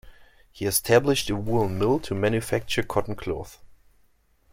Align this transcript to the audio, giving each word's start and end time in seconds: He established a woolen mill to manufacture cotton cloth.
He 0.51 0.65
established 0.65 1.29
a 1.29 1.35
woolen 1.35 1.77
mill 1.77 1.99
to 1.99 2.15
manufacture 2.15 2.81
cotton 2.81 3.13
cloth. 3.13 3.61